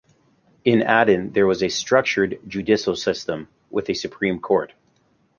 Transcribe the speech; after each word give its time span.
In 0.65 0.81
Aden, 0.81 1.31
there 1.33 1.45
was 1.45 1.61
a 1.61 1.69
structured 1.69 2.39
judicial 2.47 2.95
system 2.95 3.49
with 3.69 3.87
a 3.87 3.93
supreme 3.93 4.39
court. 4.39 4.73